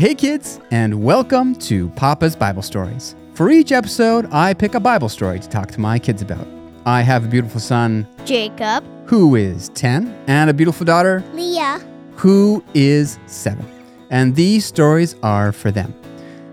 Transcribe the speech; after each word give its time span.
Hey, 0.00 0.14
kids, 0.14 0.58
and 0.70 1.04
welcome 1.04 1.54
to 1.56 1.90
Papa's 1.90 2.34
Bible 2.34 2.62
Stories. 2.62 3.14
For 3.34 3.50
each 3.50 3.70
episode, 3.70 4.26
I 4.32 4.54
pick 4.54 4.74
a 4.74 4.80
Bible 4.80 5.10
story 5.10 5.38
to 5.38 5.46
talk 5.46 5.70
to 5.72 5.78
my 5.78 5.98
kids 5.98 6.22
about. 6.22 6.48
I 6.86 7.02
have 7.02 7.26
a 7.26 7.28
beautiful 7.28 7.60
son 7.60 8.08
Jacob, 8.24 8.82
who 9.04 9.36
is 9.36 9.68
10 9.74 10.24
and 10.26 10.48
a 10.48 10.54
beautiful 10.54 10.86
daughter 10.86 11.22
Leah, 11.34 11.86
who 12.16 12.64
is 12.72 13.18
7. 13.26 13.62
And 14.08 14.34
these 14.34 14.64
stories 14.64 15.16
are 15.22 15.52
for 15.52 15.70
them. 15.70 15.94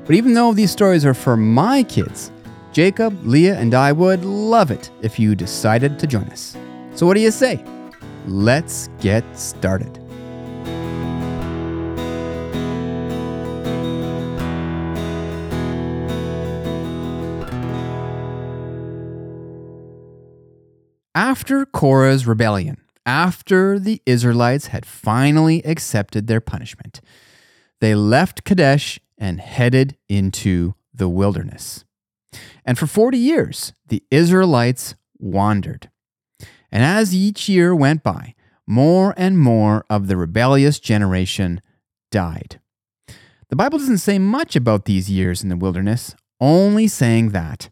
But 0.05 0.15
even 0.15 0.33
though 0.33 0.51
these 0.51 0.71
stories 0.71 1.05
are 1.05 1.13
for 1.13 1.37
my 1.37 1.83
kids, 1.83 2.33
Jacob, 2.73 3.17
Leah, 3.25 3.57
and 3.57 3.73
I 3.73 3.93
would 3.93 4.25
love 4.25 4.71
it 4.71 4.91
if 5.01 5.17
you 5.17 5.35
decided 5.35 5.99
to 5.99 6.05
join 6.05 6.25
us. 6.31 6.57
So, 6.95 7.05
what 7.05 7.13
do 7.13 7.21
you 7.21 7.31
say? 7.31 7.63
Let's 8.25 8.89
get 8.99 9.23
started. 9.39 10.05
After 21.37 21.67
Korah's 21.67 22.25
rebellion, 22.25 22.77
after 23.05 23.77
the 23.77 24.01
Israelites 24.07 24.67
had 24.67 24.87
finally 24.87 25.63
accepted 25.65 26.25
their 26.25 26.41
punishment, 26.41 26.99
they 27.79 27.93
left 27.93 28.43
Kadesh 28.43 28.99
and 29.19 29.39
headed 29.39 29.97
into 30.09 30.73
the 30.91 31.07
wilderness. 31.07 31.85
And 32.65 32.75
for 32.75 32.87
40 32.87 33.19
years, 33.19 33.71
the 33.87 34.03
Israelites 34.09 34.95
wandered. 35.19 35.91
And 36.71 36.83
as 36.83 37.13
each 37.13 37.47
year 37.47 37.75
went 37.75 38.01
by, 38.01 38.33
more 38.65 39.13
and 39.15 39.37
more 39.37 39.85
of 39.91 40.07
the 40.07 40.17
rebellious 40.17 40.79
generation 40.79 41.61
died. 42.11 42.59
The 43.49 43.55
Bible 43.55 43.77
doesn't 43.77 43.99
say 43.99 44.17
much 44.17 44.55
about 44.55 44.85
these 44.85 45.07
years 45.07 45.43
in 45.43 45.49
the 45.49 45.55
wilderness, 45.55 46.15
only 46.41 46.87
saying 46.87 47.29
that 47.29 47.69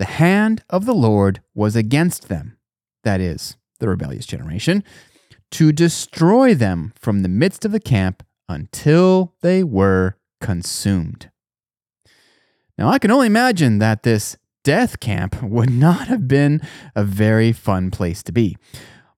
the 0.00 0.04
hand 0.04 0.64
of 0.68 0.84
the 0.84 0.94
Lord 0.94 1.42
was 1.54 1.76
against 1.76 2.28
them 2.28 2.57
that 3.04 3.20
is, 3.20 3.56
the 3.80 3.88
rebellious 3.88 4.26
generation, 4.26 4.84
to 5.52 5.72
destroy 5.72 6.54
them 6.54 6.92
from 6.96 7.22
the 7.22 7.28
midst 7.28 7.64
of 7.64 7.72
the 7.72 7.80
camp 7.80 8.22
until 8.48 9.34
they 9.40 9.62
were 9.62 10.16
consumed. 10.40 11.30
Now, 12.76 12.88
I 12.88 12.98
can 12.98 13.10
only 13.10 13.26
imagine 13.26 13.78
that 13.78 14.02
this 14.02 14.36
death 14.62 15.00
camp 15.00 15.42
would 15.42 15.70
not 15.70 16.08
have 16.08 16.28
been 16.28 16.60
a 16.94 17.04
very 17.04 17.52
fun 17.52 17.90
place 17.90 18.22
to 18.24 18.32
be. 18.32 18.56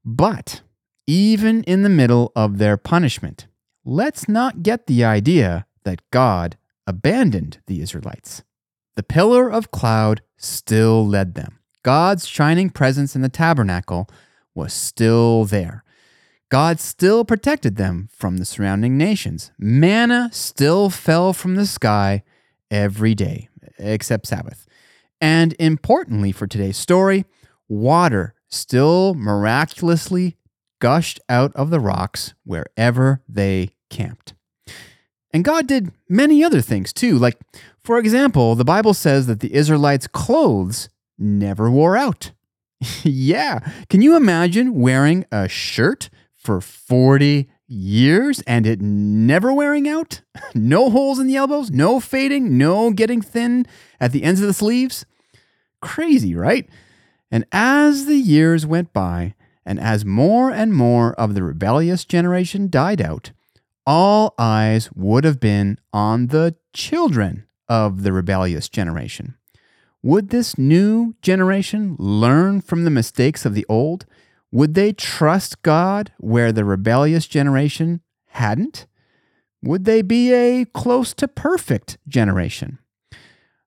But 0.05 0.63
even 1.07 1.63
in 1.65 1.83
the 1.83 1.89
middle 1.89 2.33
of 2.35 2.59
their 2.59 2.77
punishment, 2.77 3.47
let's 3.85 4.29
not 4.29 4.63
get 4.63 4.87
the 4.87 5.05
idea 5.05 5.67
that 5.85 6.03
God 6.11 6.57
abandoned 6.87 7.59
the 7.67 7.81
Israelites. 7.81 8.43
The 8.97 9.03
pillar 9.03 9.51
of 9.51 9.71
cloud 9.71 10.23
still 10.37 11.07
led 11.07 11.35
them. 11.35 11.60
God's 11.83 12.27
shining 12.27 12.71
presence 12.71 13.15
in 13.17 13.23
the 13.23 13.29
tabernacle 13.29 14.09
was 14.55 14.73
still 14.73 15.45
there. 15.45 15.85
God 16.51 16.81
still 16.81 17.25
protected 17.25 17.77
them 17.77 18.09
from 18.13 18.37
the 18.37 18.45
surrounding 18.45 18.99
nations. 18.99 19.53
Manna 19.59 20.31
still 20.33 20.91
fell 20.91 21.33
from 21.33 21.55
the 21.55 21.67
sky 21.67 22.25
every 22.71 23.15
day, 23.15 23.49
except 23.79 24.27
Sabbath. 24.27 24.67
And 25.21 25.55
importantly 25.59 26.33
for 26.33 26.47
today's 26.47 26.77
story, 26.77 27.25
water 27.69 28.35
still 28.49 29.15
miraculously 29.15 30.37
gushed 30.81 31.21
out 31.29 31.55
of 31.55 31.71
the 31.71 31.81
rocks 31.81 32.35
wherever 32.45 33.23
they 33.29 33.71
camped. 33.89 34.35
And 35.33 35.45
God 35.45 35.69
did 35.69 35.93
many 36.09 36.43
other 36.43 36.61
things 36.61 36.93
too. 36.93 37.17
Like, 37.17 37.39
for 37.79 37.99
example, 37.99 38.57
the 38.57 38.65
Bible 38.65 38.95
says 38.95 39.27
that 39.29 39.41
the 39.41 39.55
Israelites' 39.55 40.09
clothes 40.09 40.89
never 41.21 41.71
wore 41.71 41.97
out. 41.97 42.33
yeah. 43.03 43.61
Can 43.89 44.03
you 44.03 44.17
imagine 44.17 44.81
wearing 44.81 45.25
a 45.31 45.49
shirt 45.49 46.11
for 46.35 46.61
40 46.61 47.49
years 47.69 48.43
and 48.47 48.67
it 48.67 48.81
never 48.81 49.53
wearing 49.53 49.89
out? 49.89 50.23
no 50.55 50.91
holes 50.91 51.19
in 51.19 51.27
the 51.27 51.37
elbows, 51.37 51.71
no 51.71 52.01
fading, 52.01 52.57
no 52.57 52.91
getting 52.91 53.21
thin 53.21 53.67
at 54.01 54.13
the 54.13 54.23
ends 54.23 54.41
of 54.41 54.47
the 54.47 54.55
sleeves? 54.55 55.05
Crazy, 55.81 56.35
right? 56.35 56.69
And 57.31 57.45
as 57.53 58.07
the 58.07 58.17
years 58.17 58.67
went 58.67 58.93
by, 58.93 59.35
and 59.65 59.79
as 59.79 60.05
more 60.05 60.51
and 60.51 60.75
more 60.75 61.13
of 61.15 61.35
the 61.35 61.43
rebellious 61.43 62.05
generation 62.05 62.69
died 62.69 63.01
out, 63.01 63.31
all 63.87 64.35
eyes 64.39 64.91
would 64.95 65.25
have 65.25 65.39
been 65.39 65.79
on 65.93 66.29
the 66.29 66.57
children 66.73 67.47
of 67.69 68.03
the 68.03 68.13
rebellious 68.13 68.69
generation. 68.69 69.37
Would 70.03 70.31
this 70.31 70.57
new 70.57 71.15
generation 71.21 71.97
learn 71.99 72.63
from 72.63 72.85
the 72.85 72.91
mistakes 72.91 73.45
of 73.45 73.55
the 73.55 73.67
old? 73.69 74.07
Would 74.51 74.75
they 74.75 74.93
trust 74.93 75.63
God 75.63 76.13
where 76.19 76.53
the 76.53 76.65
rebellious 76.65 77.27
generation 77.27 78.01
hadn't? 78.29 78.87
Would 79.63 79.85
they 79.85 80.01
be 80.01 80.33
a 80.33 80.65
close 80.65 81.13
to 81.15 81.29
perfect 81.29 81.99
generation? 82.09 82.79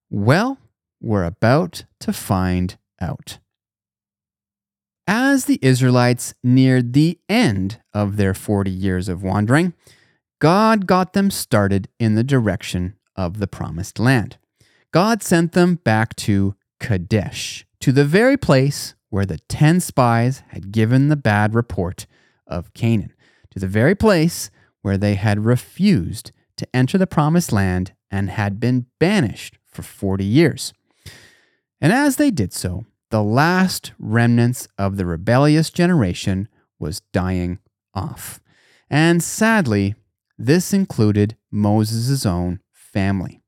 Well, 0.09 0.57
we're 0.99 1.23
about 1.23 1.85
to 1.99 2.11
find 2.11 2.77
out. 2.99 3.37
As 5.05 5.45
the 5.45 5.59
Israelites 5.61 6.33
neared 6.43 6.93
the 6.93 7.19
end 7.29 7.79
of 7.93 8.17
their 8.17 8.33
40 8.33 8.71
years 8.71 9.09
of 9.09 9.21
wandering, 9.21 9.73
God 10.39 10.87
got 10.87 11.13
them 11.13 11.29
started 11.29 11.89
in 11.99 12.15
the 12.15 12.23
direction 12.23 12.95
of 13.15 13.37
the 13.39 13.47
promised 13.47 13.99
land. 13.99 14.37
God 14.93 15.23
sent 15.23 15.53
them 15.53 15.75
back 15.75 16.15
to 16.17 16.55
Kadesh, 16.79 17.65
to 17.79 17.91
the 17.91 18.05
very 18.05 18.37
place 18.37 18.93
where 19.09 19.25
the 19.25 19.39
10 19.49 19.79
spies 19.79 20.43
had 20.49 20.71
given 20.71 21.09
the 21.09 21.15
bad 21.15 21.55
report 21.55 22.05
of 22.45 22.73
Canaan, 22.75 23.11
to 23.49 23.59
the 23.59 23.67
very 23.67 23.95
place 23.95 24.51
where 24.83 24.97
they 24.97 25.15
had 25.15 25.45
refused 25.45 26.31
to 26.57 26.67
enter 26.75 26.99
the 26.99 27.07
promised 27.07 27.51
land 27.51 27.93
and 28.11 28.29
had 28.29 28.59
been 28.59 28.85
banished 28.99 29.57
for 29.65 29.81
40 29.81 30.23
years. 30.23 30.73
And 31.81 31.91
as 31.91 32.17
they 32.17 32.29
did 32.29 32.53
so, 32.53 32.85
the 33.09 33.23
last 33.23 33.93
remnants 33.97 34.67
of 34.77 34.97
the 34.97 35.07
rebellious 35.07 35.71
generation 35.71 36.47
was 36.77 37.01
dying 37.11 37.57
off. 37.95 38.39
And 38.91 39.23
sadly, 39.23 39.95
this 40.37 40.71
included 40.71 41.35
Moses' 41.49 42.27
own 42.27 42.59
family. 42.71 43.42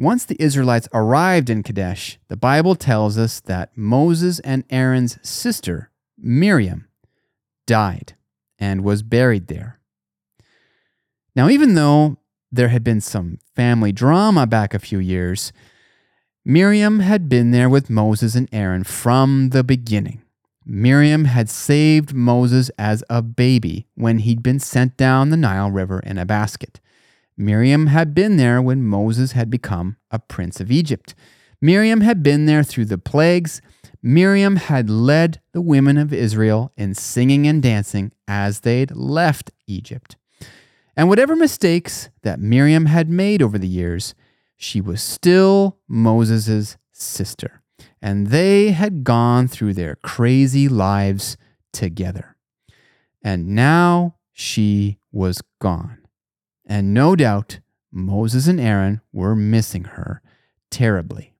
Once 0.00 0.24
the 0.24 0.40
Israelites 0.40 0.88
arrived 0.94 1.50
in 1.50 1.62
Kadesh, 1.62 2.20
the 2.28 2.36
Bible 2.36 2.76
tells 2.76 3.18
us 3.18 3.40
that 3.40 3.76
Moses 3.76 4.38
and 4.40 4.62
Aaron's 4.70 5.18
sister, 5.28 5.90
Miriam, 6.16 6.86
died 7.66 8.14
and 8.60 8.84
was 8.84 9.02
buried 9.02 9.48
there. 9.48 9.80
Now, 11.34 11.48
even 11.48 11.74
though 11.74 12.16
there 12.52 12.68
had 12.68 12.84
been 12.84 13.00
some 13.00 13.38
family 13.56 13.90
drama 13.90 14.46
back 14.46 14.72
a 14.72 14.78
few 14.78 15.00
years, 15.00 15.52
Miriam 16.44 17.00
had 17.00 17.28
been 17.28 17.50
there 17.50 17.68
with 17.68 17.90
Moses 17.90 18.36
and 18.36 18.48
Aaron 18.52 18.84
from 18.84 19.50
the 19.50 19.64
beginning. 19.64 20.22
Miriam 20.64 21.24
had 21.24 21.50
saved 21.50 22.14
Moses 22.14 22.70
as 22.78 23.02
a 23.10 23.20
baby 23.20 23.88
when 23.96 24.18
he'd 24.18 24.42
been 24.42 24.60
sent 24.60 24.96
down 24.96 25.30
the 25.30 25.36
Nile 25.36 25.70
River 25.70 25.98
in 26.00 26.18
a 26.18 26.26
basket. 26.26 26.78
Miriam 27.40 27.86
had 27.86 28.14
been 28.14 28.36
there 28.36 28.60
when 28.60 28.82
Moses 28.82 29.32
had 29.32 29.48
become 29.48 29.96
a 30.10 30.18
prince 30.18 30.60
of 30.60 30.72
Egypt. 30.72 31.14
Miriam 31.60 32.00
had 32.00 32.20
been 32.20 32.46
there 32.46 32.64
through 32.64 32.86
the 32.86 32.98
plagues. 32.98 33.62
Miriam 34.02 34.56
had 34.56 34.90
led 34.90 35.40
the 35.52 35.60
women 35.60 35.96
of 35.96 36.12
Israel 36.12 36.72
in 36.76 36.94
singing 36.94 37.46
and 37.46 37.62
dancing 37.62 38.10
as 38.26 38.60
they'd 38.60 38.90
left 38.90 39.52
Egypt. 39.68 40.16
And 40.96 41.08
whatever 41.08 41.36
mistakes 41.36 42.10
that 42.22 42.40
Miriam 42.40 42.86
had 42.86 43.08
made 43.08 43.40
over 43.40 43.56
the 43.56 43.68
years, 43.68 44.16
she 44.56 44.80
was 44.80 45.00
still 45.00 45.78
Moses' 45.86 46.76
sister. 46.90 47.62
And 48.02 48.28
they 48.28 48.72
had 48.72 49.04
gone 49.04 49.46
through 49.46 49.74
their 49.74 49.94
crazy 49.94 50.68
lives 50.68 51.36
together. 51.72 52.36
And 53.22 53.48
now 53.48 54.16
she 54.32 54.98
was 55.12 55.40
gone. 55.60 55.97
And 56.68 56.92
no 56.92 57.16
doubt, 57.16 57.60
Moses 57.90 58.46
and 58.46 58.60
Aaron 58.60 59.00
were 59.12 59.34
missing 59.34 59.84
her 59.84 60.20
terribly. 60.70 61.34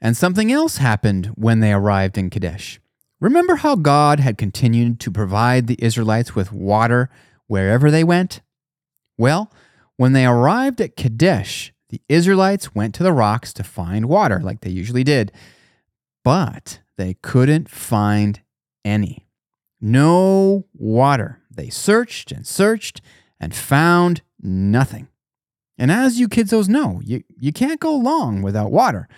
And 0.00 0.16
something 0.16 0.52
else 0.52 0.78
happened 0.78 1.26
when 1.36 1.60
they 1.60 1.72
arrived 1.72 2.18
in 2.18 2.28
Kadesh. 2.28 2.80
Remember 3.20 3.54
how 3.56 3.76
God 3.76 4.20
had 4.20 4.36
continued 4.36 5.00
to 5.00 5.10
provide 5.10 5.66
the 5.66 5.82
Israelites 5.82 6.34
with 6.34 6.52
water 6.52 7.08
wherever 7.46 7.90
they 7.90 8.04
went? 8.04 8.42
Well, 9.16 9.50
when 9.96 10.12
they 10.12 10.26
arrived 10.26 10.80
at 10.80 10.96
Kadesh, 10.96 11.72
the 11.88 12.02
Israelites 12.08 12.74
went 12.74 12.94
to 12.96 13.04
the 13.04 13.12
rocks 13.12 13.52
to 13.54 13.62
find 13.62 14.06
water, 14.06 14.40
like 14.40 14.60
they 14.60 14.70
usually 14.70 15.04
did, 15.04 15.30
but 16.24 16.80
they 16.98 17.14
couldn't 17.22 17.70
find 17.70 18.40
any. 18.84 19.28
No 19.80 20.66
water. 20.74 21.40
They 21.54 21.70
searched 21.70 22.32
and 22.32 22.46
searched, 22.46 23.00
and 23.40 23.54
found 23.54 24.22
nothing. 24.40 25.08
And 25.76 25.90
as 25.90 26.20
you 26.20 26.28
kidsos 26.28 26.68
know, 26.68 27.00
you, 27.04 27.24
you 27.36 27.52
can't 27.52 27.80
go 27.80 27.94
long 27.94 28.42
without 28.42 28.70
water. 28.70 29.08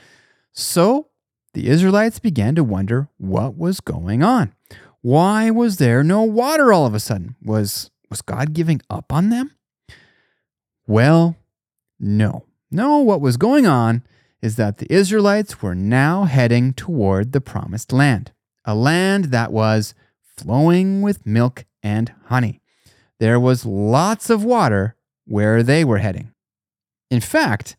So 0.53 1.09
the 1.53 1.69
Israelites 1.69 2.19
began 2.19 2.55
to 2.55 2.65
wonder 2.65 3.09
what 3.19 3.57
was 3.57 3.81
going 3.81 4.23
on. 4.23 4.55
Why 5.03 5.51
was 5.51 5.77
there 5.77 6.03
no 6.03 6.23
water 6.23 6.73
all 6.73 6.87
of 6.87 6.95
a 6.95 7.01
sudden? 7.01 7.37
Was, 7.43 7.91
was 8.11 8.23
God 8.23 8.55
giving 8.55 8.81
up 8.89 9.13
on 9.13 9.29
them? 9.29 9.55
Well, 10.87 11.37
no. 12.01 12.47
No, 12.71 12.99
what 12.99 13.21
was 13.21 13.37
going 13.37 13.67
on 13.67 14.03
is 14.43 14.57
that 14.57 14.79
the 14.79 14.93
Israelites 14.93 15.63
were 15.63 15.75
now 15.75 16.25
heading 16.25 16.73
toward 16.73 17.33
the 17.33 17.41
promised 17.41 17.93
land, 17.93 18.33
a 18.65 18.75
land 18.75 19.27
that 19.27 19.53
was 19.53 19.95
flowing 20.37 21.03
with 21.03 21.27
milk 21.27 21.65
and 21.83 22.13
honey. 22.27 22.61
There 23.19 23.41
was 23.41 23.65
lots 23.65 24.31
of 24.31 24.45
water 24.45 24.97
where 25.27 25.63
they 25.63 25.85
were 25.85 25.99
heading. 25.99 26.33
In 27.11 27.21
fact, 27.21 27.77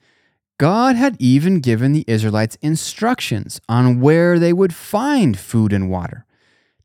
God 0.60 0.96
had 0.96 1.16
even 1.20 1.60
given 1.60 1.94
the 1.94 2.06
Israelites 2.08 2.58
instructions 2.62 3.62
on 3.70 4.02
where 4.02 4.40
they 4.40 4.54
would 4.54 4.74
find 4.74 5.38
food 5.38 5.72
and 5.72 5.90
water, 5.90 6.26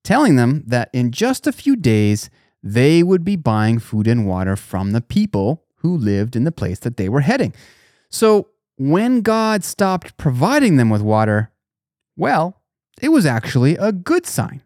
telling 0.04 0.36
them 0.36 0.64
that 0.66 0.90
in 0.92 1.10
just 1.10 1.46
a 1.46 1.52
few 1.52 1.76
days 1.76 2.28
they 2.62 3.02
would 3.02 3.24
be 3.24 3.36
buying 3.36 3.78
food 3.78 4.06
and 4.06 4.26
water 4.26 4.56
from 4.56 4.92
the 4.92 5.00
people 5.00 5.64
who 5.76 5.96
lived 5.96 6.36
in 6.36 6.44
the 6.44 6.52
place 6.52 6.78
that 6.80 6.96
they 6.96 7.08
were 7.08 7.20
heading. 7.20 7.54
So 8.10 8.48
when 8.76 9.22
God 9.22 9.64
stopped 9.64 10.16
providing 10.16 10.76
them 10.76 10.90
with 10.90 11.02
water, 11.02 11.50
well, 12.16 12.60
it 13.00 13.08
was 13.08 13.24
actually 13.24 13.76
a 13.76 13.90
good 13.90 14.26
sign. 14.26 14.62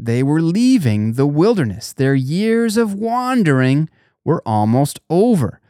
They 0.00 0.22
were 0.22 0.40
leaving 0.40 1.14
the 1.14 1.26
wilderness. 1.26 1.92
Their 1.92 2.14
years 2.14 2.76
of 2.76 2.94
wandering 2.94 3.90
were 4.24 4.42
almost 4.46 5.00
over. 5.10 5.60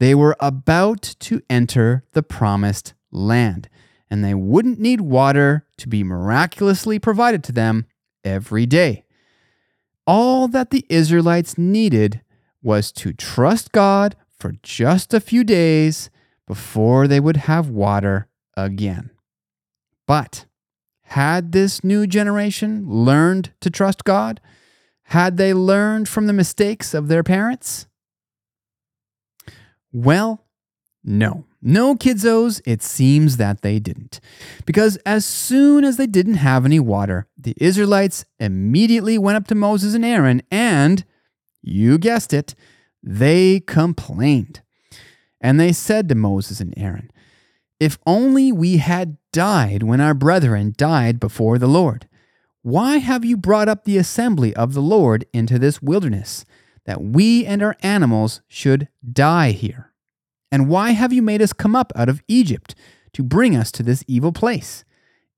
They 0.00 0.12
were 0.12 0.36
about 0.40 1.02
to 1.20 1.40
enter 1.48 2.04
the 2.12 2.24
promised 2.24 2.94
land, 3.12 3.68
and 4.10 4.24
they 4.24 4.34
wouldn't 4.34 4.80
need 4.80 5.00
water 5.00 5.66
to 5.78 5.88
be 5.88 6.02
miraculously 6.02 6.98
provided 6.98 7.44
to 7.44 7.52
them 7.52 7.86
every 8.24 8.66
day. 8.66 9.04
All 10.04 10.48
that 10.48 10.70
the 10.70 10.84
Israelites 10.88 11.56
needed 11.56 12.22
was 12.62 12.90
to 12.92 13.12
trust 13.12 13.70
God 13.70 14.16
for 14.36 14.54
just 14.62 15.14
a 15.14 15.20
few 15.20 15.44
days 15.44 16.10
before 16.46 17.06
they 17.06 17.20
would 17.20 17.36
have 17.36 17.68
water 17.68 18.28
again. 18.56 19.10
But 20.06 20.46
had 21.06 21.52
this 21.52 21.84
new 21.84 22.06
generation 22.06 22.84
learned 22.86 23.52
to 23.60 23.70
trust 23.70 24.04
God? 24.04 24.40
Had 25.04 25.36
they 25.36 25.54
learned 25.54 26.08
from 26.08 26.26
the 26.26 26.32
mistakes 26.32 26.92
of 26.92 27.08
their 27.08 27.22
parents? 27.22 27.86
Well, 29.92 30.44
no. 31.04 31.44
No, 31.62 31.96
kidsos, 31.96 32.60
it 32.64 32.82
seems 32.82 33.38
that 33.38 33.62
they 33.62 33.78
didn't. 33.78 34.20
Because 34.66 34.96
as 35.06 35.24
soon 35.24 35.84
as 35.84 35.96
they 35.96 36.06
didn't 36.06 36.34
have 36.34 36.64
any 36.64 36.78
water, 36.78 37.26
the 37.38 37.54
Israelites 37.56 38.24
immediately 38.38 39.16
went 39.16 39.36
up 39.36 39.46
to 39.48 39.54
Moses 39.54 39.94
and 39.94 40.04
Aaron 40.04 40.42
and, 40.50 41.04
you 41.62 41.98
guessed 41.98 42.32
it, 42.32 42.54
they 43.02 43.60
complained. 43.60 44.60
And 45.40 45.58
they 45.58 45.72
said 45.72 46.08
to 46.08 46.14
Moses 46.14 46.60
and 46.60 46.74
Aaron, 46.76 47.10
If 47.78 47.98
only 48.06 48.52
we 48.52 48.78
had 48.78 49.16
died 49.36 49.82
when 49.82 50.00
our 50.00 50.14
brethren 50.14 50.74
died 50.76 51.20
before 51.20 51.58
the 51.58 51.66
Lord. 51.66 52.08
Why 52.62 52.98
have 52.98 53.24
you 53.24 53.36
brought 53.36 53.68
up 53.68 53.84
the 53.84 53.98
assembly 53.98 54.54
of 54.54 54.74
the 54.74 54.82
Lord 54.82 55.24
into 55.32 55.58
this 55.58 55.80
wilderness? 55.80 56.44
that 56.86 57.02
we 57.02 57.44
and 57.44 57.62
our 57.62 57.76
animals 57.82 58.40
should 58.48 58.88
die 59.12 59.50
here? 59.50 59.92
And 60.50 60.68
why 60.68 60.92
have 60.92 61.12
you 61.12 61.20
made 61.20 61.42
us 61.42 61.52
come 61.52 61.76
up 61.76 61.92
out 61.94 62.08
of 62.08 62.22
Egypt 62.28 62.74
to 63.12 63.22
bring 63.22 63.54
us 63.54 63.70
to 63.72 63.82
this 63.82 64.04
evil 64.06 64.32
place? 64.32 64.84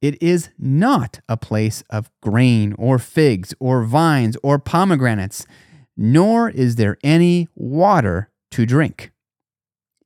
It 0.00 0.22
is 0.22 0.50
not 0.58 1.20
a 1.28 1.36
place 1.36 1.82
of 1.90 2.10
grain 2.22 2.74
or 2.78 2.98
figs 2.98 3.52
or 3.58 3.82
vines 3.82 4.36
or 4.44 4.58
pomegranates, 4.58 5.44
nor 5.96 6.48
is 6.50 6.76
there 6.76 6.98
any 7.02 7.48
water 7.56 8.30
to 8.52 8.64
drink. 8.64 9.10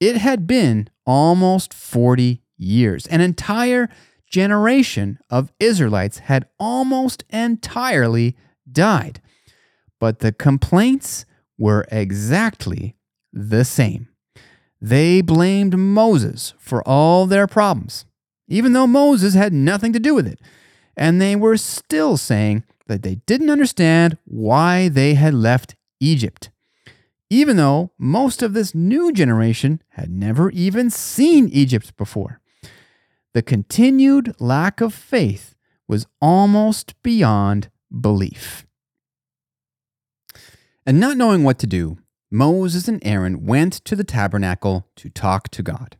It 0.00 0.16
had 0.16 0.46
been 0.46 0.88
almost 1.04 1.74
40 1.74 2.41
years. 2.62 3.06
An 3.06 3.20
entire 3.20 3.88
generation 4.28 5.18
of 5.30 5.52
Israelites 5.60 6.18
had 6.18 6.46
almost 6.58 7.24
entirely 7.30 8.36
died. 8.70 9.20
But 10.00 10.20
the 10.20 10.32
complaints 10.32 11.24
were 11.58 11.86
exactly 11.92 12.96
the 13.32 13.64
same. 13.64 14.08
They 14.80 15.20
blamed 15.20 15.78
Moses 15.78 16.54
for 16.58 16.82
all 16.88 17.26
their 17.26 17.46
problems, 17.46 18.04
even 18.48 18.72
though 18.72 18.86
Moses 18.86 19.34
had 19.34 19.52
nothing 19.52 19.92
to 19.92 20.00
do 20.00 20.14
with 20.14 20.26
it. 20.26 20.40
And 20.96 21.20
they 21.20 21.36
were 21.36 21.56
still 21.56 22.16
saying 22.16 22.64
that 22.88 23.02
they 23.02 23.16
didn't 23.26 23.50
understand 23.50 24.18
why 24.24 24.88
they 24.88 25.14
had 25.14 25.34
left 25.34 25.76
Egypt, 26.00 26.50
even 27.30 27.56
though 27.56 27.92
most 27.96 28.42
of 28.42 28.54
this 28.54 28.74
new 28.74 29.12
generation 29.12 29.80
had 29.90 30.10
never 30.10 30.50
even 30.50 30.90
seen 30.90 31.48
Egypt 31.48 31.96
before. 31.96 32.41
The 33.34 33.42
continued 33.42 34.34
lack 34.38 34.80
of 34.80 34.92
faith 34.92 35.54
was 35.88 36.06
almost 36.20 37.00
beyond 37.02 37.70
belief. 37.90 38.66
And 40.84 40.98
not 41.00 41.16
knowing 41.16 41.44
what 41.44 41.58
to 41.60 41.66
do, 41.66 41.98
Moses 42.30 42.88
and 42.88 43.00
Aaron 43.04 43.46
went 43.46 43.72
to 43.84 43.94
the 43.94 44.04
tabernacle 44.04 44.86
to 44.96 45.08
talk 45.08 45.50
to 45.50 45.62
God. 45.62 45.96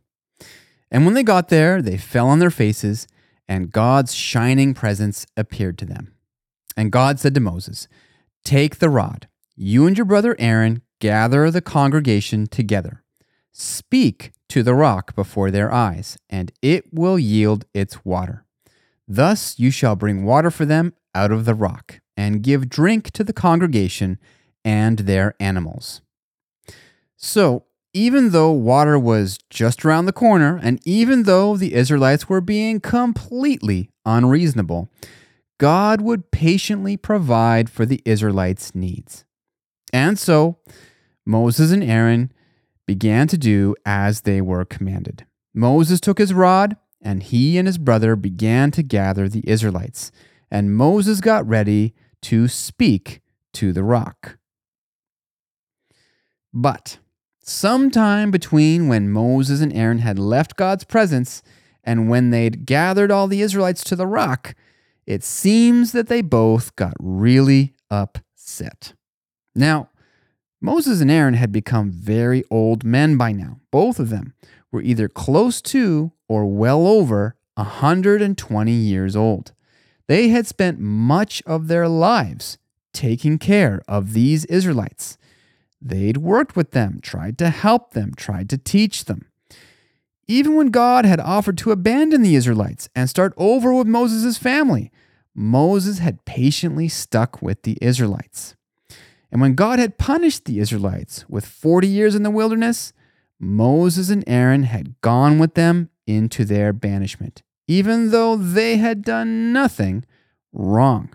And 0.91 1.05
when 1.05 1.15
they 1.15 1.23
got 1.23 1.49
there, 1.49 1.81
they 1.81 1.97
fell 1.97 2.27
on 2.27 2.39
their 2.39 2.51
faces, 2.51 3.07
and 3.47 3.71
God's 3.71 4.13
shining 4.13 4.73
presence 4.73 5.25
appeared 5.35 5.77
to 5.79 5.85
them. 5.85 6.13
And 6.75 6.91
God 6.91 7.19
said 7.19 7.33
to 7.35 7.39
Moses, 7.39 7.87
Take 8.43 8.77
the 8.77 8.89
rod, 8.89 9.27
you 9.55 9.87
and 9.87 9.97
your 9.97 10.05
brother 10.05 10.35
Aaron 10.37 10.81
gather 10.99 11.49
the 11.49 11.61
congregation 11.61 12.47
together. 12.47 13.03
Speak 13.51 14.31
to 14.53 14.61
the 14.61 14.75
rock 14.75 15.15
before 15.15 15.49
their 15.49 15.73
eyes, 15.73 16.15
and 16.29 16.51
it 16.61 16.93
will 16.93 17.17
yield 17.17 17.65
its 17.73 18.05
water. 18.05 18.45
Thus 19.07 19.57
you 19.57 19.71
shall 19.71 19.95
bring 19.95 20.25
water 20.25 20.51
for 20.51 20.63
them 20.63 20.93
out 21.15 21.31
of 21.31 21.45
the 21.45 21.55
rock, 21.55 22.01
and 22.15 22.43
give 22.43 22.69
drink 22.69 23.09
to 23.13 23.23
the 23.23 23.33
congregation 23.33 24.19
and 24.63 24.99
their 24.99 25.33
animals. 25.39 26.01
So, 27.17 27.65
even 27.95 28.29
though 28.29 28.51
water 28.51 28.99
was 28.99 29.39
just 29.49 29.83
around 29.83 30.05
the 30.05 30.13
corner, 30.13 30.59
and 30.61 30.79
even 30.85 31.23
though 31.23 31.57
the 31.57 31.73
Israelites 31.73 32.29
were 32.29 32.39
being 32.39 32.79
completely 32.79 33.89
unreasonable, 34.05 34.87
God 35.59 35.99
would 35.99 36.29
patiently 36.29 36.95
provide 36.95 37.71
for 37.71 37.87
the 37.87 38.03
Israelites' 38.05 38.75
needs. 38.75 39.25
And 39.91 40.19
so, 40.19 40.59
Moses 41.25 41.71
and 41.71 41.83
Aaron 41.83 42.31
began 42.85 43.27
to 43.27 43.37
do 43.37 43.75
as 43.85 44.21
they 44.21 44.41
were 44.41 44.65
commanded. 44.65 45.25
Moses 45.53 45.99
took 45.99 46.17
his 46.17 46.33
rod, 46.33 46.75
and 47.01 47.23
he 47.23 47.57
and 47.57 47.67
his 47.67 47.77
brother 47.77 48.15
began 48.15 48.71
to 48.71 48.83
gather 48.83 49.27
the 49.27 49.47
Israelites. 49.47 50.11
And 50.49 50.75
Moses 50.75 51.21
got 51.21 51.47
ready 51.47 51.93
to 52.23 52.47
speak 52.47 53.21
to 53.53 53.73
the 53.73 53.83
rock. 53.83 54.37
But 56.53 56.99
sometime 57.43 58.31
between 58.31 58.87
when 58.87 59.11
Moses 59.11 59.61
and 59.61 59.73
Aaron 59.73 59.99
had 59.99 60.19
left 60.19 60.55
God's 60.55 60.83
presence 60.83 61.41
and 61.83 62.09
when 62.09 62.29
they'd 62.29 62.65
gathered 62.65 63.11
all 63.11 63.27
the 63.27 63.41
Israelites 63.41 63.83
to 63.85 63.95
the 63.95 64.07
rock, 64.07 64.55
it 65.05 65.23
seems 65.23 65.91
that 65.91 66.07
they 66.07 66.21
both 66.21 66.75
got 66.75 66.93
really 66.99 67.73
upset. 67.91 68.93
Now, 69.55 69.89
Moses 70.65 71.01
and 71.01 71.11
Aaron 71.11 71.33
had 71.33 71.51
become 71.51 71.91
very 71.91 72.45
old 72.49 72.85
men 72.85 73.17
by 73.17 73.33
now. 73.33 73.59
Both 73.69 73.99
of 73.99 74.09
them 74.09 74.33
were 74.71 74.81
either 74.81 75.09
close 75.09 75.61
to 75.63 76.13
or 76.29 76.45
well 76.45 76.87
over 76.87 77.35
120 77.55 78.71
years 78.71 79.13
old. 79.13 79.51
They 80.07 80.29
had 80.29 80.47
spent 80.47 80.79
much 80.79 81.43
of 81.45 81.67
their 81.67 81.89
lives 81.89 82.57
taking 82.93 83.39
care 83.39 83.81
of 83.89 84.13
these 84.13 84.45
Israelites. 84.45 85.17
They'd 85.81 86.15
worked 86.15 86.55
with 86.55 86.71
them, 86.71 86.99
tried 87.01 87.37
to 87.39 87.49
help 87.49 87.91
them, 87.91 88.13
tried 88.15 88.49
to 88.51 88.57
teach 88.57 89.03
them. 89.03 89.25
Even 90.29 90.55
when 90.55 90.67
God 90.67 91.03
had 91.03 91.19
offered 91.19 91.57
to 91.57 91.71
abandon 91.71 92.21
the 92.21 92.35
Israelites 92.35 92.87
and 92.95 93.09
start 93.09 93.33
over 93.35 93.73
with 93.73 93.87
Moses' 93.87 94.37
family, 94.37 94.93
Moses 95.35 95.99
had 95.99 96.23
patiently 96.23 96.87
stuck 96.87 97.41
with 97.41 97.63
the 97.63 97.77
Israelites. 97.81 98.55
And 99.33 99.41
when 99.41 99.55
God 99.55 99.79
had 99.79 99.97
punished 99.97 100.45
the 100.45 100.59
Israelites 100.59 101.25
with 101.27 101.43
40 101.43 101.87
years 101.87 102.13
in 102.13 102.21
the 102.21 102.29
wilderness, 102.29 102.93
Moses 103.39 104.11
and 104.11 104.23
Aaron 104.27 104.61
had 104.61 105.01
gone 105.01 105.39
with 105.39 105.55
them 105.55 105.89
into 106.05 106.45
their 106.45 106.71
banishment, 106.71 107.41
even 107.67 108.11
though 108.11 108.35
they 108.35 108.77
had 108.77 109.01
done 109.01 109.51
nothing 109.51 110.05
wrong. 110.53 111.09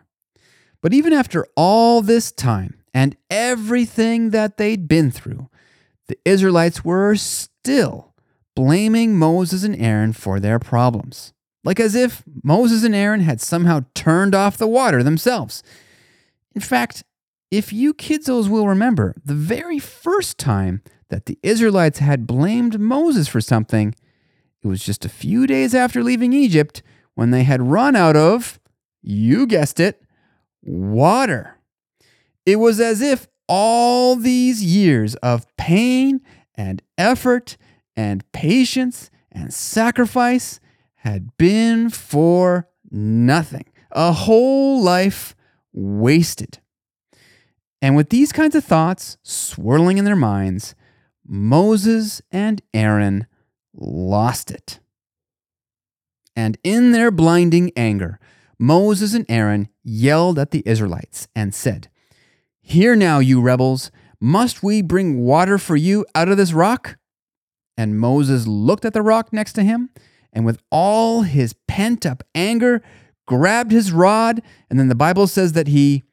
But 0.83 0.93
even 0.93 1.13
after 1.13 1.47
all 1.57 2.03
this 2.03 2.33
time, 2.33 2.83
and 2.93 3.17
everything 3.31 4.31
that 4.31 4.57
they'd 4.57 4.89
been 4.89 5.13
through, 5.13 5.49
the 6.09 6.19
Israelites 6.25 6.85
were 6.85 7.15
still 7.15 8.15
blaming 8.57 9.17
Moses 9.17 9.63
and 9.63 9.81
Aaron 9.81 10.13
for 10.13 10.41
their 10.41 10.59
problems, 10.59 11.33
like 11.63 11.79
as 11.79 11.95
if 11.95 12.25
Moses 12.43 12.83
and 12.83 12.97
Aaron 12.97 13.21
had 13.21 13.41
somehow 13.41 13.85
turned 13.95 14.35
off 14.35 14.57
the 14.57 14.67
water 14.67 15.05
themselves. 15.05 15.63
In 16.57 16.61
fact, 16.61 17.05
if 17.51 17.73
you 17.73 17.95
kidsos 17.95 18.49
will 18.49 18.69
remember, 18.69 19.15
the 19.25 19.35
very 19.35 19.79
first 19.79 20.39
time 20.39 20.83
that 21.09 21.27
the 21.27 21.39
Israelites 21.43 21.99
had 21.99 22.27
blamed 22.27 22.79
Moses 22.79 23.29
for 23.29 23.41
something, 23.41 23.95
it 24.63 24.69
was 24.69 24.85
just 24.85 25.05
a 25.05 25.11
few 25.11 25.47
days 25.47 25.75
after 25.75 26.03
leaving 26.03 26.33
Egypt 26.33 26.83
when 27.15 27.31
they 27.31 27.45
had 27.45 27.63
run 27.63 27.97
out 27.97 28.17
of, 28.17 28.61
you 29.03 29.47
guessed 29.47 29.81
it, 29.81 30.03
water. 30.63 31.57
It 32.45 32.57
was 32.57 32.81
as 32.81 33.01
if 33.01 33.29
all 33.49 34.17
these 34.17 34.63
years 34.63 35.15
of 35.17 35.47
pain 35.57 36.21
and 36.55 36.83
effort 36.99 37.57
and 37.97 38.31
patience 38.33 39.11
and 39.33 39.53
sacrifice 39.53 40.61
had 40.97 41.37
been 41.39 41.89
for 41.89 42.69
nothing. 42.91 43.65
A 43.93 44.13
whole 44.13 44.83
life 44.83 45.35
wasted. 45.73 46.59
And 47.81 47.95
with 47.95 48.11
these 48.11 48.33
kinds 48.33 48.55
of 48.55 48.65
thoughts 48.65 49.19
swirling 49.23 49.99
in 49.99 50.05
their 50.05 50.17
minds, 50.17 50.75
Moses 51.27 52.21
and 52.31 52.61
Aaron 52.75 53.27
lost 53.75 54.51
it. 54.51 54.81
And 56.35 56.59
in 56.63 56.93
their 56.93 57.11
blinding 57.11 57.73
anger, 57.77 58.19
Moses 58.59 59.15
and 59.15 59.27
Aaron 59.29 59.69
yelled 59.85 60.39
at 60.39 60.51
the 60.51 60.63
Israelites 60.67 61.29
and 61.35 61.55
said, 61.55 61.89
Hear 62.61 62.97
now, 62.97 63.19
you 63.19 63.41
rebels, 63.41 63.91
must 64.21 64.63
we 64.63 64.83
bring 64.83 65.21
water 65.21 65.59
for 65.59 65.77
you 65.77 66.05
out 66.15 66.29
of 66.29 66.37
this 66.37 66.53
rock? 66.53 66.97
And 67.77 67.99
Moses 67.99 68.47
looked 68.47 68.85
at 68.85 68.93
the 68.93 69.03
rock 69.03 69.33
next 69.33 69.53
to 69.55 69.63
him, 69.63 69.91
and 70.33 70.45
with 70.45 70.61
all 70.71 71.23
his 71.23 71.55
pent 71.69 72.05
up 72.05 72.25
anger, 72.35 72.83
grabbed 73.27 73.71
his 73.71 73.93
rod. 73.93 74.43
And 74.69 74.79
then 74.79 74.89
the 74.89 74.95
Bible 74.95 75.29
says 75.29 75.53
that 75.53 75.69
he 75.69 76.05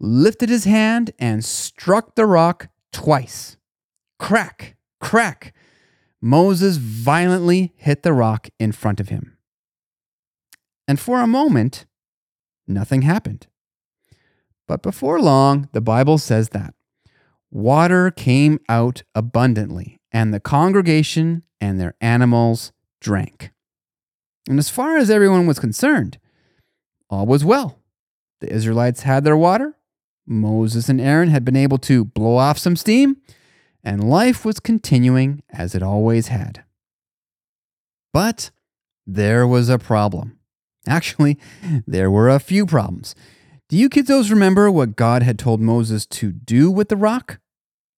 lifted 0.00 0.48
his 0.48 0.64
hand 0.64 1.12
and 1.18 1.44
struck 1.44 2.14
the 2.14 2.26
rock 2.26 2.68
twice. 2.92 3.56
Crack, 4.18 4.76
crack. 5.00 5.54
Moses 6.20 6.76
violently 6.76 7.72
hit 7.76 8.02
the 8.02 8.12
rock 8.12 8.48
in 8.58 8.72
front 8.72 9.00
of 9.00 9.08
him. 9.08 9.36
And 10.88 10.98
for 10.98 11.20
a 11.20 11.26
moment, 11.26 11.86
nothing 12.66 13.02
happened. 13.02 13.46
But 14.66 14.82
before 14.82 15.20
long, 15.20 15.68
the 15.72 15.80
Bible 15.80 16.18
says 16.18 16.50
that 16.50 16.74
water 17.50 18.10
came 18.10 18.60
out 18.68 19.02
abundantly, 19.14 20.00
and 20.12 20.32
the 20.32 20.40
congregation 20.40 21.42
and 21.60 21.80
their 21.80 21.94
animals 22.00 22.72
drank. 23.00 23.50
And 24.48 24.58
as 24.58 24.70
far 24.70 24.96
as 24.96 25.10
everyone 25.10 25.46
was 25.46 25.58
concerned, 25.58 26.18
all 27.08 27.26
was 27.26 27.44
well. 27.44 27.78
The 28.40 28.52
Israelites 28.52 29.02
had 29.02 29.24
their 29.24 29.36
water, 29.36 29.76
Moses 30.26 30.88
and 30.88 31.00
Aaron 31.00 31.28
had 31.28 31.44
been 31.44 31.56
able 31.56 31.78
to 31.78 32.04
blow 32.04 32.36
off 32.36 32.58
some 32.58 32.76
steam, 32.76 33.16
and 33.82 34.08
life 34.08 34.44
was 34.44 34.60
continuing 34.60 35.42
as 35.50 35.74
it 35.74 35.82
always 35.82 36.28
had. 36.28 36.64
But 38.12 38.50
there 39.06 39.46
was 39.46 39.68
a 39.68 39.78
problem. 39.78 40.38
Actually, 40.86 41.38
there 41.86 42.10
were 42.10 42.28
a 42.28 42.40
few 42.40 42.66
problems. 42.66 43.14
Do 43.68 43.76
you 43.76 43.88
kiddos 43.88 44.30
remember 44.30 44.70
what 44.70 44.96
God 44.96 45.22
had 45.22 45.38
told 45.38 45.60
Moses 45.60 46.06
to 46.06 46.32
do 46.32 46.70
with 46.70 46.88
the 46.88 46.96
rock? 46.96 47.38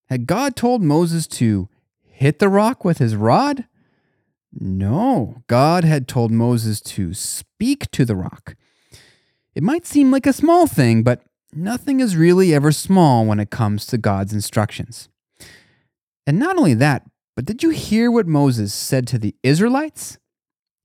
Had 0.09 0.27
God 0.27 0.57
told 0.57 0.83
Moses 0.83 1.27
to 1.29 1.69
hit 2.03 2.39
the 2.39 2.49
rock 2.51 2.85
with 2.85 2.99
his 2.99 3.17
rod? 3.17 3.65
No, 4.53 5.43
God 5.47 5.85
had 5.85 6.07
told 6.07 6.31
Moses 6.31 6.81
to 6.83 7.15
speak 7.15 7.91
to 7.93 8.05
the 8.05 8.17
rock. 8.17 8.55
It 9.55 9.63
might 9.63 9.87
seem 9.87 10.11
like 10.11 10.27
a 10.27 10.33
small 10.33 10.67
thing, 10.67 11.03
but 11.03 11.23
nothing 11.55 12.01
is 12.01 12.17
really 12.17 12.55
ever 12.55 12.73
small 12.73 13.27
when 13.27 13.41
it 13.41 13.51
comes 13.51 13.87
to 13.87 13.99
God's 13.99 14.33
instructions. 14.33 15.09
And 16.27 16.39
not 16.39 16.57
only 16.57 16.75
that, 16.75 17.05
but 17.35 17.45
did 17.45 17.63
you 17.63 17.71
hear 17.71 18.11
what 18.11 18.27
Moses 18.27 18.73
said 18.73 19.07
to 19.09 19.19
the 19.19 19.35
Israelites? 19.43 20.19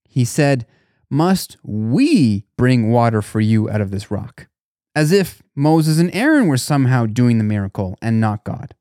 He 0.08 0.26
said, 0.26 0.66
Must 1.10 1.58
we 1.64 2.46
bring 2.58 2.92
water 2.92 3.22
for 3.22 3.40
you 3.40 3.70
out 3.70 3.82
of 3.82 3.92
this 3.92 4.10
rock? 4.10 4.48
as 4.98 5.12
if 5.12 5.44
Moses 5.56 6.00
and 6.00 6.10
Aaron 6.12 6.48
were 6.48 6.58
somehow 6.58 7.06
doing 7.06 7.38
the 7.38 7.44
miracle 7.44 8.00
and 8.02 8.20
not 8.20 8.44
God. 8.44 8.74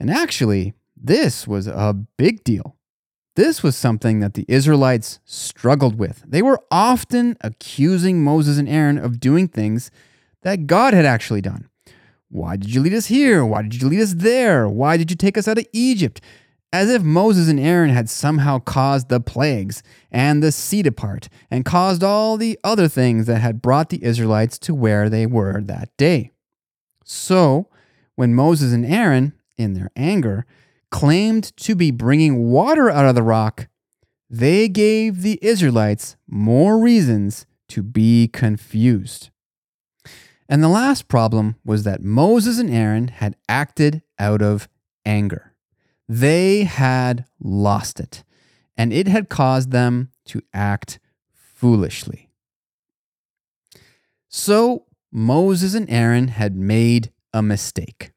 And 0.00 0.10
actually, 0.10 0.72
this 0.96 1.46
was 1.46 1.66
a 1.66 1.94
big 2.16 2.42
deal. 2.44 2.76
This 3.36 3.62
was 3.62 3.76
something 3.76 4.20
that 4.20 4.32
the 4.32 4.46
Israelites 4.48 5.20
struggled 5.26 5.98
with. 5.98 6.24
They 6.26 6.40
were 6.40 6.62
often 6.70 7.36
accusing 7.42 8.24
Moses 8.24 8.56
and 8.56 8.66
Aaron 8.66 8.96
of 8.96 9.20
doing 9.20 9.48
things 9.48 9.90
that 10.42 10.66
God 10.66 10.94
had 10.94 11.04
actually 11.04 11.40
done. 11.40 11.68
Why 12.28 12.56
did 12.56 12.74
you 12.74 12.80
lead 12.80 12.94
us 12.94 13.06
here? 13.06 13.44
Why 13.44 13.62
did 13.62 13.80
you 13.80 13.88
lead 13.88 14.00
us 14.00 14.14
there? 14.14 14.68
Why 14.68 14.96
did 14.96 15.10
you 15.10 15.16
take 15.16 15.36
us 15.36 15.48
out 15.48 15.58
of 15.58 15.66
Egypt? 15.72 16.20
as 16.72 16.88
if 16.88 17.02
Moses 17.02 17.48
and 17.48 17.60
Aaron 17.60 17.90
had 17.90 18.08
somehow 18.08 18.58
caused 18.58 19.08
the 19.08 19.20
plagues 19.20 19.82
and 20.10 20.42
the 20.42 20.50
sea 20.50 20.82
to 20.82 20.90
part 20.90 21.28
and 21.50 21.64
caused 21.64 22.02
all 22.02 22.36
the 22.36 22.58
other 22.64 22.88
things 22.88 23.26
that 23.26 23.42
had 23.42 23.60
brought 23.60 23.90
the 23.90 24.02
Israelites 24.02 24.58
to 24.60 24.74
where 24.74 25.10
they 25.10 25.26
were 25.26 25.60
that 25.60 25.94
day. 25.98 26.30
So, 27.04 27.68
when 28.14 28.34
Moses 28.34 28.72
and 28.72 28.86
Aaron, 28.86 29.34
in 29.58 29.74
their 29.74 29.90
anger, 29.94 30.46
claimed 30.90 31.54
to 31.58 31.74
be 31.74 31.90
bringing 31.90 32.50
water 32.50 32.90
out 32.90 33.06
of 33.06 33.14
the 33.14 33.22
rock, 33.22 33.68
they 34.30 34.68
gave 34.68 35.20
the 35.20 35.38
Israelites 35.42 36.16
more 36.26 36.78
reasons 36.78 37.44
to 37.68 37.82
be 37.82 38.28
confused. 38.28 39.30
And 40.48 40.62
the 40.62 40.68
last 40.68 41.08
problem 41.08 41.56
was 41.64 41.84
that 41.84 42.02
Moses 42.02 42.58
and 42.58 42.70
Aaron 42.70 43.08
had 43.08 43.36
acted 43.48 44.02
out 44.18 44.42
of 44.42 44.68
anger. 45.04 45.54
They 46.08 46.64
had 46.64 47.24
lost 47.40 48.00
it, 48.00 48.22
and 48.76 48.92
it 48.92 49.08
had 49.08 49.28
caused 49.28 49.70
them 49.70 50.10
to 50.26 50.42
act 50.52 50.98
foolishly. 51.32 52.28
So 54.28 54.86
Moses 55.10 55.74
and 55.74 55.88
Aaron 55.88 56.28
had 56.28 56.56
made 56.56 57.12
a 57.32 57.42
mistake. 57.42 58.12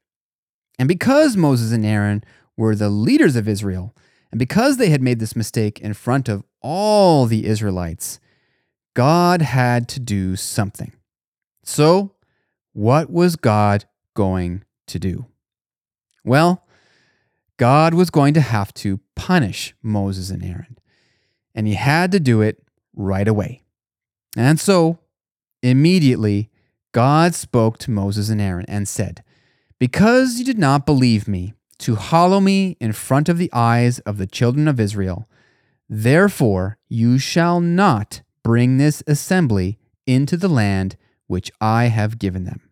And 0.78 0.88
because 0.88 1.36
Moses 1.36 1.72
and 1.72 1.86
Aaron 1.86 2.24
were 2.56 2.74
the 2.74 2.88
leaders 2.88 3.36
of 3.36 3.48
Israel, 3.48 3.94
and 4.30 4.38
because 4.38 4.76
they 4.76 4.90
had 4.90 5.02
made 5.02 5.18
this 5.20 5.36
mistake 5.36 5.80
in 5.80 5.94
front 5.94 6.28
of 6.28 6.42
all 6.60 7.26
the 7.26 7.46
Israelites, 7.46 8.18
God 8.94 9.42
had 9.42 9.88
to 9.90 10.00
do 10.00 10.36
something. 10.36 10.92
So, 11.62 12.15
what 12.76 13.08
was 13.10 13.36
God 13.36 13.86
going 14.12 14.62
to 14.86 14.98
do? 14.98 15.24
Well, 16.26 16.62
God 17.56 17.94
was 17.94 18.10
going 18.10 18.34
to 18.34 18.42
have 18.42 18.74
to 18.74 19.00
punish 19.14 19.74
Moses 19.82 20.28
and 20.28 20.44
Aaron, 20.44 20.76
and 21.54 21.66
he 21.66 21.72
had 21.72 22.12
to 22.12 22.20
do 22.20 22.42
it 22.42 22.62
right 22.94 23.26
away. 23.26 23.62
And 24.36 24.60
so, 24.60 24.98
immediately, 25.62 26.50
God 26.92 27.34
spoke 27.34 27.78
to 27.78 27.90
Moses 27.90 28.28
and 28.28 28.42
Aaron 28.42 28.66
and 28.68 28.86
said, 28.86 29.24
Because 29.78 30.38
you 30.38 30.44
did 30.44 30.58
not 30.58 30.84
believe 30.84 31.26
me 31.26 31.54
to 31.78 31.94
hallow 31.94 32.40
me 32.40 32.76
in 32.78 32.92
front 32.92 33.30
of 33.30 33.38
the 33.38 33.50
eyes 33.54 34.00
of 34.00 34.18
the 34.18 34.26
children 34.26 34.68
of 34.68 34.78
Israel, 34.78 35.26
therefore 35.88 36.76
you 36.90 37.16
shall 37.16 37.58
not 37.58 38.20
bring 38.42 38.76
this 38.76 39.02
assembly 39.06 39.78
into 40.06 40.36
the 40.36 40.48
land 40.48 40.98
which 41.26 41.50
I 41.58 41.86
have 41.86 42.18
given 42.18 42.44
them. 42.44 42.65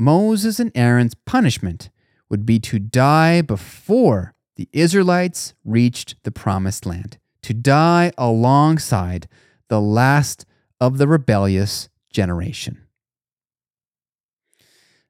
Moses 0.00 0.58
and 0.58 0.72
Aaron's 0.74 1.14
punishment 1.14 1.90
would 2.30 2.46
be 2.46 2.58
to 2.58 2.78
die 2.78 3.42
before 3.42 4.32
the 4.56 4.66
Israelites 4.72 5.52
reached 5.62 6.14
the 6.22 6.30
promised 6.30 6.86
land, 6.86 7.18
to 7.42 7.52
die 7.52 8.10
alongside 8.16 9.28
the 9.68 9.78
last 9.78 10.46
of 10.80 10.96
the 10.96 11.06
rebellious 11.06 11.90
generation. 12.10 12.86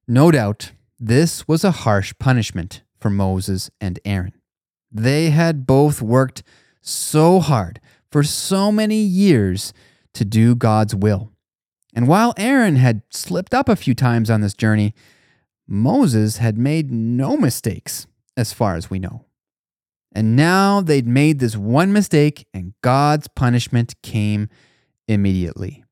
No 0.08 0.32
doubt, 0.32 0.72
this 0.98 1.46
was 1.46 1.62
a 1.62 1.70
harsh 1.70 2.12
punishment 2.18 2.82
for 2.98 3.10
Moses 3.10 3.70
and 3.80 4.00
Aaron. 4.04 4.34
They 4.90 5.30
had 5.30 5.68
both 5.68 6.02
worked 6.02 6.42
so 6.80 7.38
hard 7.38 7.80
for 8.10 8.24
so 8.24 8.72
many 8.72 9.02
years 9.02 9.72
to 10.14 10.24
do 10.24 10.56
God's 10.56 10.96
will. 10.96 11.30
And 11.94 12.06
while 12.06 12.34
Aaron 12.36 12.76
had 12.76 13.02
slipped 13.10 13.54
up 13.54 13.68
a 13.68 13.76
few 13.76 13.94
times 13.94 14.30
on 14.30 14.40
this 14.40 14.54
journey, 14.54 14.94
Moses 15.66 16.38
had 16.38 16.56
made 16.58 16.90
no 16.90 17.36
mistakes, 17.36 18.06
as 18.36 18.52
far 18.52 18.76
as 18.76 18.90
we 18.90 18.98
know. 18.98 19.24
And 20.12 20.34
now 20.34 20.80
they'd 20.80 21.06
made 21.06 21.38
this 21.38 21.56
one 21.56 21.92
mistake, 21.92 22.46
and 22.52 22.74
God's 22.82 23.28
punishment 23.28 23.94
came 24.02 24.48
immediately. 25.06 25.84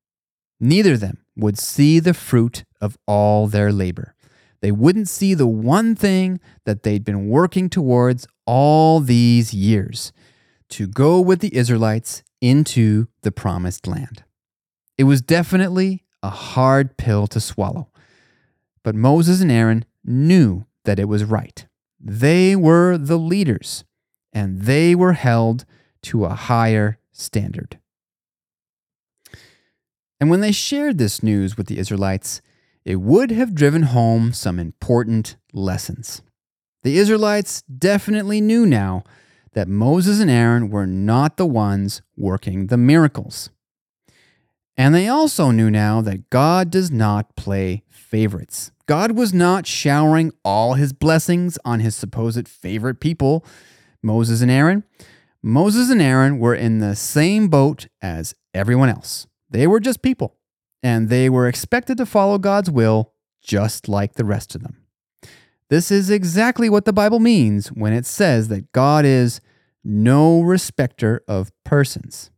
Neither 0.61 0.95
of 0.95 1.01
them 1.01 1.19
would 1.37 1.59
see 1.59 2.01
the 2.01 2.15
fruit 2.15 2.65
of 2.81 2.99
all 3.07 3.47
their 3.47 3.73
labor. 3.73 4.15
they 4.61 4.73
wouldn't 4.73 5.09
see 5.09 5.35
the 5.35 5.47
one 5.47 5.95
thing 5.95 6.41
that 6.65 6.83
they'd 6.83 7.05
been 7.05 7.29
working 7.29 7.71
towards 7.71 8.27
all 8.47 9.01
these 9.01 9.55
years 9.55 10.13
to 10.69 10.87
go 10.87 11.21
with 11.21 11.41
the 11.41 11.55
Israelites 11.55 12.23
into 12.41 13.07
the 13.23 13.33
promised 13.33 13.87
land. 13.87 14.25
It 14.99 15.05
was 15.05 15.23
definitely 15.23 16.05
a 16.23 16.31
hard 16.31 16.97
pill 16.97 17.29
to 17.29 17.41
swallow, 17.41 17.89
but 18.83 18.97
Moses 18.97 19.41
and 19.41 19.51
Aaron 19.51 19.85
knew 20.05 20.67
that 20.85 20.99
it 20.99 21.07
was 21.07 21.23
right. 21.23 21.67
They 22.01 22.57
were 22.57 22.99
the 22.99 23.17
leaders, 23.17 23.85
and 24.33 24.63
they 24.63 24.97
were 24.97 25.13
held 25.13 25.65
to 26.03 26.25
a 26.25 26.35
higher 26.35 26.99
standard. 27.13 27.79
And 30.21 30.31
when 30.31 30.41
they 30.41 30.53
shared 30.53 30.99
this 30.99 31.23
news 31.23 31.57
with 31.57 31.69
the 31.69 31.79
Israelites, 31.79 32.41
it 32.85 32.97
would 32.97 33.31
have 33.31 33.55
driven 33.55 33.85
home 33.85 34.33
some 34.33 34.59
important 34.59 35.37
lessons. 35.53 36.23
The 36.83 36.99
Israelites 36.99 37.63
definitely 37.63 38.41
knew 38.41 38.67
now 38.67 39.05
that 39.53 39.69
Moses 39.69 40.21
and 40.21 40.31
Aaron 40.31 40.71
were 40.71 40.87
not 40.87 41.37
the 41.37 41.47
ones 41.47 42.03
working 42.17 42.67
the 42.67 42.77
miracles. 42.77 43.51
And 44.79 44.95
they 44.95 45.09
also 45.09 45.51
knew 45.51 45.73
now 45.73 46.01
that 46.03 46.31
God 46.31 46.71
does 46.71 46.89
not 46.89 47.35
play 47.35 47.83
favorites. 47.91 48.71
God 48.87 49.13
was 49.13 49.35
not 49.35 49.67
showering 49.67 50.33
all 50.45 50.75
his 50.75 50.93
blessings 50.93 51.59
on 51.65 51.81
his 51.81 51.97
supposed 51.97 52.47
favorite 52.47 53.01
people, 53.01 53.45
Moses 54.03 54.41
and 54.41 54.53
Aaron. 54.53 54.85
Moses 55.43 55.91
and 55.91 56.01
Aaron 56.01 56.39
were 56.39 56.55
in 56.55 56.79
the 56.79 56.95
same 56.95 57.49
boat 57.49 57.89
as 58.01 58.37
everyone 58.55 58.89
else. 58.89 59.27
They 59.51 59.67
were 59.67 59.81
just 59.81 60.01
people, 60.01 60.37
and 60.81 61.09
they 61.09 61.29
were 61.29 61.49
expected 61.49 61.99
to 61.99 62.07
follow 62.07 62.39
God's 62.39 62.71
will 62.71 63.13
just 63.43 63.89
like 63.89 64.15
the 64.15 64.25
rest 64.25 64.55
of 64.55 64.63
them. 64.63 64.85
This 65.71 65.91
is 65.91 66.09
exactly 66.09 66.71
what 66.71 66.85
the 66.85 66.93
Bible 66.93 67.19
means 67.19 67.69
when 67.69 67.93
it 67.93 68.07
says 68.07 68.47
that 68.49 68.73
God 68.73 69.05
is 69.05 69.41
no 69.83 70.41
respecter 70.41 71.23
of 71.27 71.51
persons. 71.65 72.31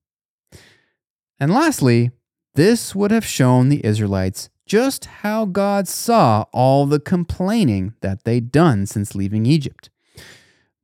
And 1.38 1.52
lastly, 1.52 2.10
this 2.54 2.94
would 2.94 3.10
have 3.10 3.24
shown 3.24 3.68
the 3.68 3.84
Israelites 3.84 4.50
just 4.66 5.06
how 5.06 5.46
God 5.46 5.88
saw 5.88 6.44
all 6.52 6.86
the 6.86 7.00
complaining 7.00 7.94
that 8.02 8.24
they'd 8.24 8.52
done 8.52 8.86
since 8.86 9.14
leaving 9.14 9.46
Egypt. 9.46 9.90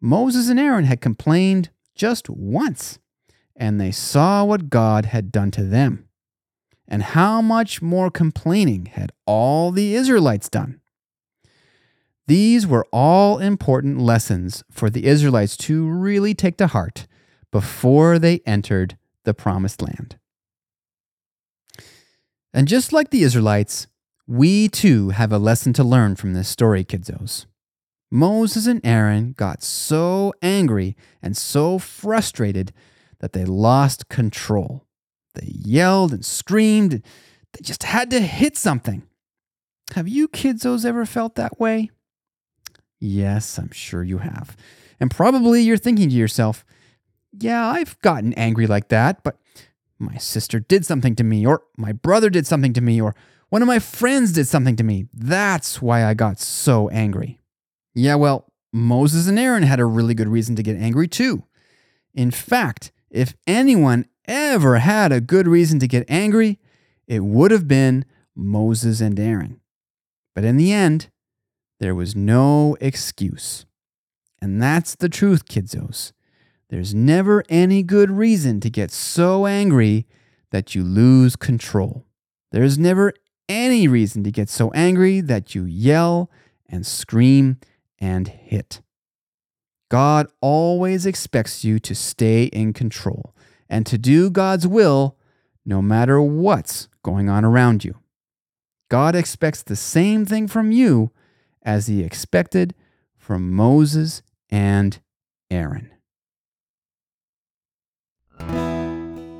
Moses 0.00 0.48
and 0.48 0.58
Aaron 0.58 0.84
had 0.84 1.00
complained 1.00 1.70
just 1.94 2.28
once, 2.28 2.98
and 3.54 3.80
they 3.80 3.92
saw 3.92 4.44
what 4.44 4.70
God 4.70 5.06
had 5.06 5.32
done 5.32 5.50
to 5.52 5.62
them. 5.62 6.08
And 6.88 7.02
how 7.02 7.40
much 7.40 7.82
more 7.82 8.10
complaining 8.10 8.86
had 8.86 9.12
all 9.24 9.72
the 9.72 9.94
Israelites 9.94 10.48
done? 10.48 10.80
These 12.26 12.66
were 12.66 12.86
all 12.92 13.38
important 13.38 14.00
lessons 14.00 14.64
for 14.70 14.90
the 14.90 15.06
Israelites 15.06 15.56
to 15.58 15.88
really 15.88 16.34
take 16.34 16.56
to 16.58 16.66
heart 16.66 17.06
before 17.52 18.18
they 18.18 18.40
entered 18.46 18.98
the 19.24 19.34
promised 19.34 19.80
land. 19.80 20.18
And 22.56 22.66
just 22.66 22.90
like 22.90 23.10
the 23.10 23.22
Israelites, 23.22 23.86
we 24.26 24.66
too 24.70 25.10
have 25.10 25.30
a 25.30 25.38
lesson 25.38 25.74
to 25.74 25.84
learn 25.84 26.16
from 26.16 26.32
this 26.32 26.48
story, 26.48 26.86
kiddos. 26.86 27.44
Moses 28.10 28.66
and 28.66 28.80
Aaron 28.82 29.34
got 29.36 29.62
so 29.62 30.32
angry 30.40 30.96
and 31.20 31.36
so 31.36 31.78
frustrated 31.78 32.72
that 33.20 33.34
they 33.34 33.44
lost 33.44 34.08
control. 34.08 34.86
They 35.34 35.52
yelled 35.52 36.14
and 36.14 36.24
screamed. 36.24 36.92
They 36.92 37.60
just 37.60 37.82
had 37.82 38.10
to 38.12 38.20
hit 38.20 38.56
something. 38.56 39.02
Have 39.94 40.08
you 40.08 40.26
kidsos 40.26 40.86
ever 40.86 41.04
felt 41.04 41.34
that 41.34 41.60
way? 41.60 41.90
Yes, 42.98 43.58
I'm 43.58 43.70
sure 43.70 44.02
you 44.02 44.18
have. 44.18 44.56
And 44.98 45.10
probably 45.10 45.60
you're 45.60 45.76
thinking 45.76 46.08
to 46.08 46.14
yourself, 46.14 46.64
yeah, 47.38 47.66
I've 47.68 48.00
gotten 48.00 48.32
angry 48.32 48.66
like 48.66 48.88
that, 48.88 49.22
but 49.22 49.36
my 49.98 50.16
sister 50.18 50.60
did 50.60 50.84
something 50.84 51.14
to 51.16 51.24
me, 51.24 51.46
or 51.46 51.62
my 51.76 51.92
brother 51.92 52.30
did 52.30 52.46
something 52.46 52.72
to 52.74 52.80
me, 52.80 53.00
or 53.00 53.14
one 53.48 53.62
of 53.62 53.68
my 53.68 53.78
friends 53.78 54.32
did 54.32 54.46
something 54.46 54.76
to 54.76 54.84
me. 54.84 55.06
That's 55.14 55.80
why 55.80 56.04
I 56.04 56.14
got 56.14 56.40
so 56.40 56.88
angry. 56.90 57.40
Yeah, 57.94 58.16
well, 58.16 58.52
Moses 58.72 59.26
and 59.28 59.38
Aaron 59.38 59.62
had 59.62 59.80
a 59.80 59.86
really 59.86 60.14
good 60.14 60.28
reason 60.28 60.56
to 60.56 60.62
get 60.62 60.76
angry 60.76 61.08
too. 61.08 61.44
In 62.14 62.30
fact, 62.30 62.92
if 63.10 63.34
anyone 63.46 64.06
ever 64.26 64.78
had 64.78 65.12
a 65.12 65.20
good 65.20 65.46
reason 65.46 65.78
to 65.80 65.86
get 65.86 66.04
angry, 66.08 66.58
it 67.06 67.20
would 67.20 67.50
have 67.50 67.68
been 67.68 68.04
Moses 68.34 69.00
and 69.00 69.18
Aaron. 69.18 69.60
But 70.34 70.44
in 70.44 70.56
the 70.56 70.72
end, 70.72 71.08
there 71.80 71.94
was 71.94 72.16
no 72.16 72.76
excuse. 72.80 73.64
And 74.42 74.60
that's 74.60 74.94
the 74.94 75.08
truth, 75.08 75.46
kidsos. 75.46 76.12
There's 76.68 76.94
never 76.94 77.44
any 77.48 77.82
good 77.82 78.10
reason 78.10 78.60
to 78.60 78.70
get 78.70 78.90
so 78.90 79.46
angry 79.46 80.06
that 80.50 80.74
you 80.74 80.82
lose 80.82 81.36
control. 81.36 82.06
There's 82.50 82.78
never 82.78 83.12
any 83.48 83.86
reason 83.86 84.24
to 84.24 84.32
get 84.32 84.48
so 84.48 84.70
angry 84.72 85.20
that 85.20 85.54
you 85.54 85.64
yell 85.64 86.30
and 86.68 86.84
scream 86.84 87.58
and 87.98 88.28
hit. 88.28 88.80
God 89.88 90.26
always 90.40 91.06
expects 91.06 91.64
you 91.64 91.78
to 91.78 91.94
stay 91.94 92.44
in 92.44 92.72
control 92.72 93.34
and 93.68 93.86
to 93.86 93.98
do 93.98 94.30
God's 94.30 94.66
will 94.66 95.16
no 95.64 95.80
matter 95.80 96.20
what's 96.20 96.88
going 97.02 97.28
on 97.28 97.44
around 97.44 97.84
you. 97.84 97.96
God 98.88 99.14
expects 99.14 99.62
the 99.62 99.76
same 99.76 100.24
thing 100.24 100.48
from 100.48 100.72
you 100.72 101.12
as 101.62 101.86
he 101.86 102.02
expected 102.02 102.74
from 103.16 103.52
Moses 103.52 104.22
and 104.50 104.98
Aaron. 105.50 105.90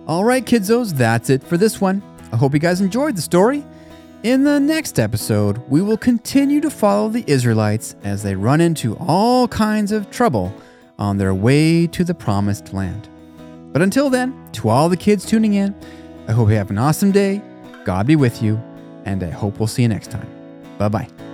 All 0.06 0.24
right, 0.24 0.44
kiddos, 0.44 0.92
that's 0.92 1.30
it 1.30 1.42
for 1.42 1.56
this 1.56 1.80
one. 1.80 2.02
I 2.32 2.36
hope 2.36 2.54
you 2.54 2.60
guys 2.60 2.80
enjoyed 2.80 3.16
the 3.16 3.22
story. 3.22 3.64
In 4.22 4.44
the 4.44 4.60
next 4.60 4.98
episode, 4.98 5.58
we 5.68 5.82
will 5.82 5.96
continue 5.96 6.60
to 6.60 6.70
follow 6.70 7.08
the 7.08 7.24
Israelites 7.26 7.96
as 8.04 8.22
they 8.22 8.34
run 8.34 8.60
into 8.60 8.96
all 8.96 9.48
kinds 9.48 9.92
of 9.92 10.10
trouble 10.10 10.54
on 10.98 11.16
their 11.16 11.34
way 11.34 11.86
to 11.88 12.04
the 12.04 12.14
promised 12.14 12.72
land. 12.72 13.08
But 13.72 13.82
until 13.82 14.08
then, 14.08 14.48
to 14.52 14.68
all 14.68 14.88
the 14.88 14.96
kids 14.96 15.26
tuning 15.26 15.54
in, 15.54 15.74
I 16.28 16.32
hope 16.32 16.48
you 16.48 16.56
have 16.56 16.70
an 16.70 16.78
awesome 16.78 17.12
day. 17.12 17.42
God 17.84 18.06
be 18.06 18.16
with 18.16 18.42
you, 18.42 18.60
and 19.04 19.22
I 19.22 19.30
hope 19.30 19.58
we'll 19.58 19.66
see 19.66 19.82
you 19.82 19.88
next 19.88 20.10
time. 20.10 20.28
Bye 20.78 20.88
bye. 20.88 21.25